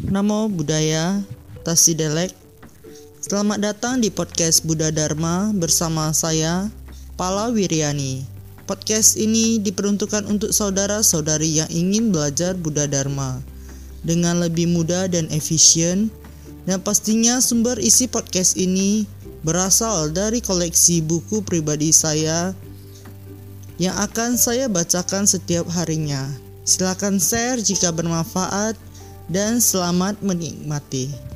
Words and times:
Namo 0.00 0.48
Buddhaya 0.48 1.20
Tasidelek. 1.60 2.32
Selamat 3.20 3.60
datang 3.60 4.00
di 4.00 4.08
podcast 4.08 4.64
Buddha 4.64 4.88
Dharma 4.88 5.52
bersama 5.52 6.08
saya 6.16 6.72
Pala 7.20 7.52
Wiriani 7.52 8.24
Podcast 8.64 9.20
ini 9.20 9.60
diperuntukkan 9.60 10.24
untuk 10.24 10.56
saudara-saudari 10.56 11.60
yang 11.60 11.68
ingin 11.68 12.16
belajar 12.16 12.56
Buddha 12.56 12.88
Dharma 12.88 13.44
dengan 14.00 14.40
lebih 14.40 14.72
mudah 14.72 15.04
dan 15.04 15.28
efisien. 15.28 16.08
Dan 16.64 16.80
pastinya 16.80 17.36
sumber 17.44 17.76
isi 17.76 18.08
podcast 18.08 18.56
ini 18.56 19.04
berasal 19.44 20.16
dari 20.16 20.40
koleksi 20.40 21.04
buku 21.04 21.44
pribadi 21.44 21.92
saya 21.92 22.56
yang 23.76 24.00
akan 24.00 24.40
saya 24.40 24.64
bacakan 24.64 25.28
setiap 25.28 25.68
harinya. 25.76 26.24
Silakan 26.64 27.20
share 27.20 27.60
jika 27.60 27.92
bermanfaat 27.92 28.80
dan 29.30 29.62
selamat 29.62 30.18
menikmati. 30.26 31.29